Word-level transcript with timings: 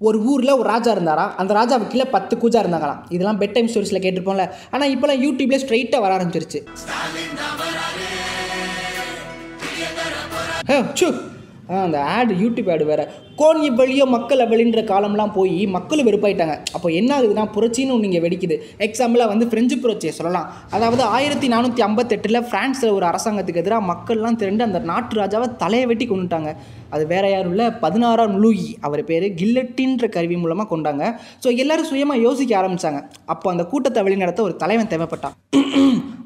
ஒரு 0.00 0.18
ஊரில் 0.22 0.50
ஒரு 0.50 0.68
ராஜா 0.68 0.94
இருந்தாரா? 0.94 1.34
அந்த 1.36 1.54
ராஜாவுக்கு 1.54 1.88
கீழே 1.88 2.04
பத்து 2.04 2.36
கூஜா 2.36 2.62
இருந்தாங்களாம் 2.62 3.00
இதெல்லாம் 3.08 3.40
பெட் 3.40 3.52
டைம் 3.52 3.66
ஸ்டோரிஸில் 3.66 4.04
கேட்டிருப்போம்ல. 4.04 4.50
ஆனால் 4.70 4.96
இப்போலாம் 4.96 5.22
யூடியூப்லேயே 5.24 5.60
ஸ்ட்ரைட்டாக 5.64 6.00
வர 6.00 6.16
ஆரம்பிச்சிருச்சு. 6.16 6.60
ஹே, 10.66 10.78
சு. 11.00 11.08
அந்த 11.84 11.98
ஆடு 12.16 12.34
யூடியூப் 12.42 12.70
ஆடு 12.74 12.84
வேறு. 12.90 13.04
கோன் 13.40 13.60
வழியோ 13.78 14.04
மக்கள் 14.14 14.42
அவளின்ற 14.44 14.80
காலம்லாம் 14.90 15.32
போய் 15.36 15.58
மக்களும் 15.74 16.06
வெறுப்பாயிட்டாங்க. 16.08 16.54
அப்போ 16.76 16.88
என்ன 17.00 17.10
ஆகுதுன்னா 17.16 17.44
புரட்சின்னு 17.56 17.94
ஒன்று 17.96 18.08
இங்கே 18.08 18.22
வெடிக்குது. 18.26 18.56
எக்ஸாம்பிளாக 18.86 19.32
வந்து 19.32 19.48
ஃப்ரெஞ்சு 19.50 19.76
புரட்சியை 19.84 20.12
சொல்லலாம். 20.18 20.48
அதாவது 20.76 21.02
ஆயிரத்தி 21.16 21.48
நானூற்றி 21.54 21.84
ஐம்பத்தெட்டில் 21.88 22.40
ஃப்ரான்ஸில் 22.48 22.94
ஒரு 22.98 23.06
அரசாங்கத்துக்கு 23.10 23.62
எதிராக 23.64 23.88
மக்கள்லாம் 23.92 24.40
திரண்டு 24.42 24.66
அந்த 24.68 24.80
நாட்டு 24.90 25.20
ராஜாவை 25.20 25.48
தலையை 25.64 25.86
வெட்டி 25.92 26.08
கொண்டுட்டாங்க 26.12 26.52
அது 26.96 27.04
வேற 27.12 27.24
யாரும் 27.34 27.52
இல்லை 27.54 27.66
பதினாறாம் 27.84 28.36
லூயி 28.42 28.68
அவர் 28.88 29.02
பேர் 29.10 29.26
கில்லட்டின்ற 29.40 30.06
கருவி 30.16 30.36
மூலமாக 30.44 30.68
கொண்டாங்க. 30.74 31.04
ஸோ 31.44 31.50
எல்லோரும் 31.62 31.90
சுயமாக 31.92 32.24
யோசிக்க 32.26 32.54
ஆரம்பித்தாங்க 32.62 33.02
அப்போ 33.34 33.46
அந்த 33.54 33.66
கூட்டத்தை 33.72 34.02
வழிநடத்த 34.08 34.42
ஒரு 34.48 34.56
தலைவன் 34.64 34.92
தேவைப்பட்டான். 34.94 35.36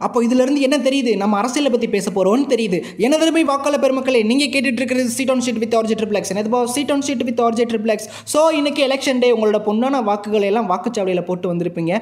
அப்போ 0.07 0.19
இதுலேருந்து 0.27 0.65
என்ன 0.69 0.77
தெரியுது? 0.89 1.15
நம்ம 1.23 1.37
அரசியலை 1.43 1.73
பற்றி 1.75 1.91
பேச 1.97 2.07
போகிறோம்னு 2.17 2.47
தெரியுது. 2.55 2.81
எனதருமை 3.07 3.45
வாக்காளர் 3.53 3.83
பெருமக்களே? 3.85 4.23
நீங்கள் 4.31 4.53
கேட்டுட்டு 4.55 4.81
இருக்கிறது 4.83 5.15
seat 5.19 5.33
on 5.35 5.45
sheet 5.47 5.61
with 5.65 5.77
RG 5.81 5.97
triplex 6.01 6.33
எனது 6.35 6.51
seat 6.75 6.93
on 6.95 7.05
sheet 7.09 7.25
with 7.29 7.43
RG 7.47 7.67
triplex 7.73 8.09
so 8.33 8.41
இன்னைக்கு 8.61 8.81
எலெக்ஷன் 8.89 9.21
டே 9.23 9.31
உங்களோட 9.37 9.61
பொண்ணான 9.69 10.03
வாக்குகளை 10.09 10.47
எல்லாம் 10.53 10.69
வாக்குச்சாவடியில் 10.73 11.25
போட்டு 11.29 11.47
வந்திருப்பீங்க. 11.53 11.93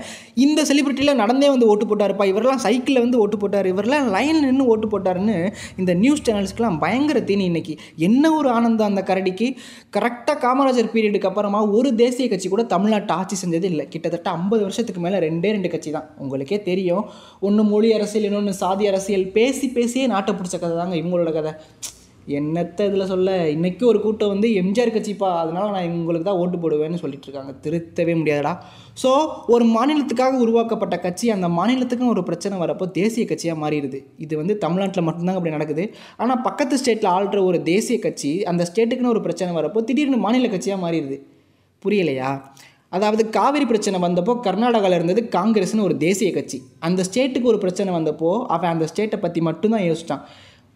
இந்த 0.45 0.61
செலிபிரிட்டியில் 0.71 1.19
நடந்தே 1.23 1.49
வந்து 1.55 1.69
ஓட்டு 1.73 1.87
போட்டார்ப்பா. 1.91 2.25
இவரெல்லாம் 2.33 2.63
சைக்கிளில் 2.67 3.03
வந்து 3.05 3.19
ஓட்டு 3.25 3.37
போட்டார். 3.43 3.69
இவரெல்லாம் 3.73 4.07
லைன் 4.17 4.41
நின்று 4.47 4.67
ஓட்டு 4.75 4.89
போட்டாருன்னு 4.93 5.37
இந்த 5.81 5.95
நியூஸ் 6.03 6.25
சேனல்ஸ்க்கெலாம் 6.29 6.79
பயங்கர 6.85 7.21
தீனி 7.31 7.45
இன்னைக்கு. 7.51 7.77
என்ன 8.09 8.25
ஒரு 8.39 8.51
ஆனந்தம் 8.57 8.89
அந்த 8.91 9.05
கரடிக்கு. 9.11 9.49
கரெக்டாக 9.99 10.37
காமராஜர் 10.47 10.91
பீரியடுக்கு 10.95 11.31
அப்புறமா 11.31 11.63
ஒரு 11.79 11.91
தேசிய 12.03 12.29
கட்சி 12.33 12.51
கூட 12.55 12.65
தமிழ்நாட்டை 12.75 13.15
ஆட்சி 13.21 13.39
செஞ்சது 13.43 13.69
இல்லை. 13.73 13.87
கிட்டத்தட்ட 13.95 14.31
ஐம்பது 14.39 14.63
வருஷத்துக்கு 14.69 15.03
மேலே 15.07 15.21
ரெண்டே 15.27 15.51
ரெண்டு 15.57 15.71
கட்சி 15.75 15.93
தான். 15.99 16.09
உங்களுக்கே 16.25 16.61
தெரியும். 16.71 17.05
ஒன்று 17.49 17.65
மொழி 17.73 17.90
அரசியல் 17.99 18.29
இன்னொன்று 18.29 18.53
சாதி 18.63 18.85
அரசியல் 18.91 19.27
பேசி 19.39 19.69
பேசியே 19.79 20.07
நாட்டை 20.15 20.35
பிடிச்ச 20.35 20.57
கதை 20.59 20.77
தாங்க 20.77 20.97
இவங்களோட 21.03 21.33
கதை. 21.39 21.53
என்னத்த 22.39 22.87
இதில் 22.89 23.11
சொல்ல? 23.11 23.31
இன்றைக்கி 23.55 23.85
ஒரு 23.91 23.99
கூட்டம் 24.05 24.33
வந்து 24.33 24.49
எம்ஜிஆர் 24.61 24.93
கட்சிப்பா? 24.97 25.29
அதனால் 25.43 25.73
நான் 25.75 25.87
இவங்களுக்கு 25.89 26.27
தான் 26.29 26.41
ஓட்டு 26.43 26.57
போடுவேன்னு 26.63 27.01
சொல்லிட்டு 27.03 27.27
இருக்காங்க. 27.29 27.53
திருத்தவே 27.65 28.15
முடியாதுடா. 28.21 28.53
ஸோ 29.03 29.11
ஒரு 29.55 29.65
மாநிலத்துக்காக 29.77 30.39
உருவாக்கப்பட்ட 30.45 30.97
கட்சி 31.07 31.27
அந்த 31.37 31.49
மாநிலத்துக்கும் 31.59 32.13
ஒரு 32.15 32.23
பிரச்சனை 32.29 32.59
வரப்போ 32.65 32.87
தேசிய 33.01 33.25
கட்சியாக 33.31 33.63
மாறிடுது. 33.65 34.01
இது 34.25 34.37
வந்து 34.43 34.57
தமிழ்நாட்டில் 34.65 35.07
மட்டும்தாங்க 35.09 35.41
அப்படி 35.41 35.57
நடக்குது. 35.57 35.87
ஆனால் 36.23 36.43
பக்கத்து 36.49 36.81
ஸ்டேட்டில் 36.83 37.13
ஆள்ற 37.17 37.41
ஒரு 37.51 37.61
தேசிய 37.73 37.99
கட்சி 38.07 38.33
அந்த 38.53 38.65
ஸ்டேட்டுக்குன்னு 38.73 39.15
ஒரு 39.17 39.23
பிரச்சனை 39.29 39.53
வரப்போ 39.61 39.83
திடீர்னு 39.91 40.21
மாநில 40.27 40.53
கட்சியாக 40.57 40.85
மாறிடுது. 40.87 41.19
புரியலையா? 41.85 42.31
அதாவது 42.93 43.23
காவிரி 43.31 43.67
பிரச்சனை 43.67 43.99
வந்தப்போ 44.03 44.33
கர்நாடகாவில் 44.47 44.99
இருந்தது 44.99 45.21
காங்கிரஸ்னு 45.37 45.83
ஒரு 45.83 45.97
தேசிய 45.97 46.33
கட்சி. 46.33 46.59
அந்த 46.79 47.01
ஸ்டேட்டுக்கு 47.11 47.51
ஒரு 47.53 47.59
பிரச்சனை 47.59 47.91
வந்தப்போ 47.95 48.31
அவன் 48.47 48.71
அந்த 48.71 48.87
ஸ்டேட்டை 48.93 49.19
பற்றி 49.21 49.41
மட்டும்தான் 49.41 49.87
யோசிச்சான். 49.91 50.25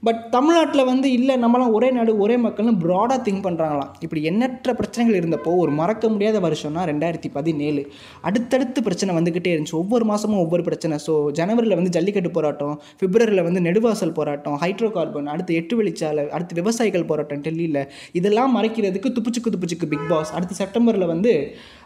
பட் 0.06 0.20
தமிழ்நாட்டில் 0.34 0.86
வந்து 0.88 1.08
இல்லை 1.16 1.34
நம்மளாம் 1.42 1.74
ஒரே 1.76 1.88
நாடு 1.96 2.12
ஒரே 2.24 2.36
மக்கள்னு 2.44 2.72
ப்ராடாக 2.82 3.18
திங்க் 3.26 3.44
பண்ணுறாங்களாம் 3.44 3.92
இப்படி 4.04 4.20
எண்ணற்ற 4.30 4.70
பிரச்சனைகள் 4.78 5.18
இருந்தப்போ 5.20 5.50
ஒரு 5.62 5.72
மறக்க 5.80 6.08
முடியாத 6.14 6.40
வருஷம்னா 6.46 6.82
ரெண்டாயிரத்தி 6.90 7.28
பதினேழு. 7.36 7.82
அடுத்தடுத்து 8.28 8.82
பிரச்சனை 8.88 9.14
வந்துக்கிட்டே 9.18 9.52
இருந்துச்சு. 9.54 9.76
ஒவ்வொரு 9.82 10.06
மாதமும் 10.10 10.42
ஒவ்வொரு 10.44 10.64
பிரச்சனை. 10.68 10.96
ஸோ 11.06 11.12
ஜனவரியில் 11.38 11.76
வந்து 11.80 11.92
ஜல்லிக்கட்டு 11.96 12.32
போராட்டம் 12.38 12.74
பிப்ரவரியில் 13.02 13.46
வந்து 13.48 13.62
நெடுவாசல் 13.68 14.14
போராட்டம் 14.18 14.56
ஹைட்ரோ 14.64 14.90
கார்பன் 14.96 15.30
அடுத்து 15.34 15.54
எட்டு 15.60 15.76
வெளிச்சாலை 15.80 16.24
அடுத்து 16.38 16.58
விவசாயிகள் 16.60 17.08
போராட்டம் 17.12 17.44
டெல்லியில். 17.46 17.80
இதெல்லாம் 18.20 18.52
மறைக்கிறதுக்கு 18.58 19.14
துப்புச்சுக்கு 19.18 19.54
துப்புச்சுக்கு 19.56 19.88
பிக் 19.94 20.06
பாஸ் 20.12 20.34
அடுத்து 20.38 20.60
செப்டம்பரில் 20.62 21.06
வந்து 21.12 21.32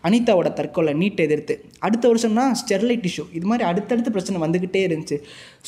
அனிதாவோட 0.09 0.49
தற்கொலை 0.59 0.95
நீட்டை 1.05 1.23
எதிர்த்து. 1.29 1.57
அடுத்த 1.87 2.05
வருஷம்னா 2.13 2.47
ஸ்டெர்லைட் 2.63 3.07
இஷ்யூ 3.11 3.27
இது 3.39 3.47
மாதிரி 3.53 3.65
அடுத்தடுத்து 3.71 4.11
பிரச்சனை 4.17 4.43
வந்துக்கிட்டே 4.47 4.83
இருந்துச்சு. 4.89 5.19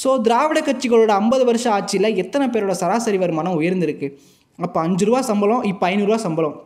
ஸோ 0.02 0.20
திராவிட 0.20 0.58
கட்சிகளோட 0.60 1.12
ஐம்பது 1.20 1.44
வருஷம் 1.44 1.72
ஆட்சியில் 1.72 2.16
எத்தனை 2.16 2.46
பேரோட 2.48 2.74
சராசரி 2.82 3.18
வருமானம் 3.18 3.56
உயர்ந்திருக்கு? 3.60 4.08
அப்போ 4.58 4.80
அஞ்சு 4.80 5.04
ரூபா 5.04 5.20
சம்பளம் 5.20 5.62
இப்போ 5.62 5.84
ஐநூறுரூவா 5.90 6.18
சம்பளம். 6.26 6.56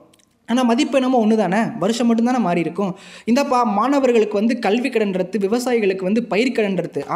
ஆனால் 0.49 0.67
மதிப்பு 0.71 0.97
என்னமோ 0.99 1.21
ஒன்று 1.25 1.37
தானே 1.43 1.61
வருஷம் 1.83 2.09
மட்டும்தானே 2.09 2.41
மாறி 2.47 2.61
இருக்கும். 2.67 2.91
இந்தப்பா 3.31 3.61
மாணவர்களுக்கு 3.79 4.37
வந்து 4.41 4.57
கல்வி 4.67 4.91
கடன்றது 4.97 5.45
விவசாயிகளுக்கு 5.47 6.09
வந்து 6.11 6.23
பயிர் 6.33 6.57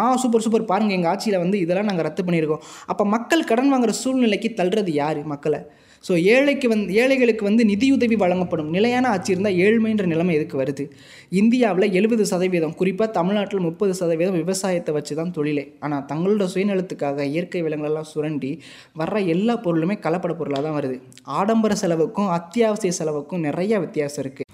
ஆ 0.00 0.05
சூப்பர் 0.22 0.44
சூப்பர். 0.47 0.71
பாருங்கள் 0.72 0.99
எங்கள் 0.99 1.12
ஆட்சியில் 1.12 1.43
வந்து 1.44 1.59
இதெல்லாம் 1.65 1.91
நாங்கள் 1.91 2.09
ரத்து 2.09 2.25
பண்ணியிருக்கோம். 2.28 2.65
அப்போ 2.93 3.06
மக்கள் 3.17 3.49
கடன் 3.50 3.72
வாங்குற 3.75 3.94
சூழ்நிலைக்கு 4.05 4.50
தள்ளுறது 4.61 4.94
யார்? 5.03 5.21
மக்களை. 5.34 5.61
ஸோ 6.05 6.12
ஏழைக்கு 6.33 6.67
வந்து 6.72 6.94
ஏழைகளுக்கு 7.03 7.44
வந்து 7.49 7.62
நிதியுதவி 7.71 8.17
வழங்கப்படும் 8.22 8.69
நிலையான 8.75 9.05
ஆட்சி 9.15 9.33
இருந்தால் 9.34 9.56
ஏழ்மைன்ற 9.65 10.05
நிலைமை 10.12 10.34
எதுக்கு 10.38 10.56
வருது? 10.61 10.84
இந்தியாவில் 11.41 11.87
எழுபது 11.99 12.25
சதவீதம் 12.33 12.75
குறிப்பாக 12.81 13.09
தமிழ்நாட்டில் 13.17 13.65
முப்பது 13.67 13.94
சதவீதம் 14.00 14.38
விவசாயத்தை 14.43 14.93
வச்சு 14.97 15.15
தான் 15.21 15.33
தொழிலே. 15.38 15.65
ஆனால் 15.84 16.05
தங்களோட 16.11 16.47
சுயநலத்துக்காக 16.55 17.27
இயற்கை 17.33 17.62
விலங்குகளெல்லாம் 17.67 18.09
சுரண்டி 18.12 18.50
வர்ற 19.03 19.25
எல்லா 19.34 19.56
பொருளுமே 19.65 19.97
கலப்பட 20.06 20.34
பொருளாக 20.41 20.62
தான் 20.69 20.78
வருது. 20.78 20.99
ஆடம்பர 21.38 21.75
செலவுக்கும் 21.83 22.31
அத்தியாவசிய 22.38 22.93
செலவுக்கும் 23.19 23.47
நிறைய 23.51 23.75
வித்தியாசம் 23.87 24.25
இருக்குது 24.25 24.47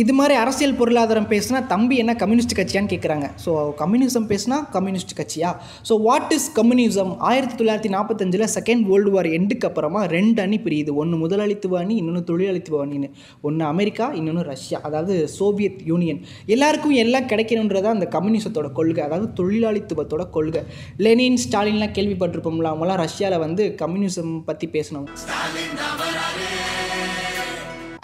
இது 0.00 0.12
மாதிரி 0.16 0.34
அரசியல் 0.40 0.76
பொருளாதாரம் 0.78 1.28
பேசினா 1.30 1.58
தம்பி 1.70 1.94
என்ன 2.00 2.12
கம்யூனிஸ்ட் 2.22 2.54
கட்சியான்னு 2.58 2.90
கேட்குறாங்க 2.92 3.26
ஸோ 3.44 3.50
கம்யூனிசம் 3.78 4.26
பேசினா 4.32 4.56
கம்யூனிஸ்ட் 4.74 5.14
கட்சியா? 5.20 5.50
ஸோ 5.88 5.94
வாட் 6.06 6.32
இஸ் 6.36 6.48
கம்யூனிசம் 6.58 7.12
ஆயிரத்தி 7.28 7.56
தொள்ளாயிரத்தி 7.60 7.90
நாற்பத்தஞ்சில் 7.94 8.44
செகண்ட் 8.56 8.82
வேர்ல்டு 8.90 9.12
வார் 9.14 9.28
எண்டுக்கு 9.38 9.66
அப்புறமா 9.68 10.00
ரெண்டு 10.14 10.38
அணி 10.44 10.58
பிரியுது. 10.64 10.92
ஒன்று 11.02 11.20
முதலாளித்துவ 11.22 11.78
அணி 11.82 11.94
இன்னொன்று 12.00 12.22
தொழிலாளித்துவ 12.30 12.82
அணின்னு. 12.84 13.08
ஒன்று 13.48 13.64
அமெரிக்கா 13.72 14.08
இன்னொன்று 14.20 14.44
ரஷ்யா. 14.52 14.80
அதாவது 14.88 15.16
சோவியத் 15.38 15.80
யூனியன். 15.92 16.20
எல்லாருக்கும் 16.56 16.96
எல்லாம் 17.04 17.30
கிடைக்கணுன்றதா 17.32 17.92
அந்த 17.96 18.08
கம்யூனிசத்தோட 18.16 18.70
கொள்கை. 18.80 19.02
அதாவது 19.08 19.28
தொழிலாளித்துவத்தோட 19.40 20.26
கொள்கை. 20.36 20.64
லெனின் 21.06 21.42
ஸ்டாலின்லாம் 21.46 21.96
கேள்விப்பட்டிருப்போம்ல 22.00 22.72
அவங்களாம் 22.74 23.02
ரஷ்யாவில் 23.06 23.44
வந்து 23.46 23.64
கம்யூனிசம் 23.84 24.34
பற்றி 24.50 24.68
பேசணும் 24.76 25.08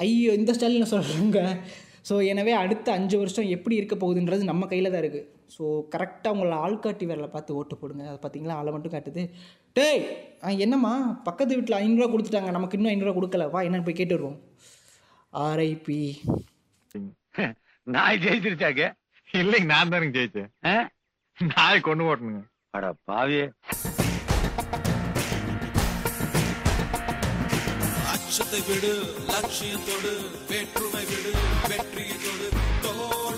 ஐயோ 0.02 0.32
இந்த 0.40 0.52
ஸ்டைலில் 0.56 0.90
சொல்கிறாங்க 0.92 1.38
ஸோ 2.08 2.14
எனவே 2.32 2.52
அடுத்த 2.60 2.88
அஞ்சு 2.98 3.16
வருஷம் 3.20 3.50
எப்படி 3.56 3.74
இருக்க 3.80 3.94
போகுதுன்றது 4.02 4.48
நம்ம 4.50 4.66
கையில் 4.70 4.92
தான் 4.92 5.02
இருக்குது 5.02 5.28
ஸோ 5.54 5.64
கரெக்டாக 5.92 6.34
உங்களை 6.34 6.56
ஆள்காட்டி 6.64 7.04
விரலை 7.08 7.28
பார்த்து 7.34 7.56
ஓட்டு 7.58 7.74
போடுங்க. 7.80 8.04
அது 8.10 8.18
பார்த்தீங்களா 8.22 8.56
ஆளை 8.60 8.70
மட்டும் 8.74 8.94
காட்டுது. 8.94 9.22
டேய் 9.76 10.02
ஆ 10.44 10.50
என்னம்மா? 10.64 10.92
பக்கத்து 11.28 11.56
வீட்டில் 11.58 11.78
ஐநூறுரூவா 11.80 12.08
கொடுத்துட்டாங்க. 12.12 12.52
நமக்கு 12.56 12.76
இன்னும் 12.78 12.92
ஐநூறுரூவா 12.92 13.16
கொடுக்கல. 13.18 13.46
வா 13.54 13.60
என்னன்னு 13.66 13.86
போய் 13.88 14.00
கேட்டு 14.00 14.16
வருவோம். 14.18 14.38
ஆர்ஐபி 15.32 16.00
நாய் 17.94 18.22
ஜெயிச்சிருச்சாக்க? 18.24 18.82
இல்லைங்க 19.28 19.68
நான் 19.74 19.92
தானுங்க 19.92 20.18
ஜெயிச்சேன். 20.18 20.50
நாய் 21.38 21.86
கொண்டு 21.88 22.06
ஓட்டணுங்க 22.10 22.42
அட 22.76 22.94
பாவியே. 23.10 23.46
அச்சத்தை 28.32 28.60
விடு 28.66 28.92
லட்சியத்தோடு 29.28 30.12
வேற்றுமை 30.48 31.02
விடு 31.04 31.32
வெற்றியத்தோடு. 31.68 32.48
தொடு 32.82 33.32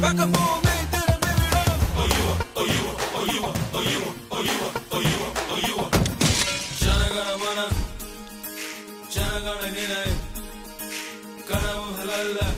Back 0.00 0.20
up 0.20 0.34
அலைகளில் 0.34 0.67
जागरण 9.18 9.72
निराय 9.74 10.10
कनाव 11.50 11.82
हलाला 12.00 12.48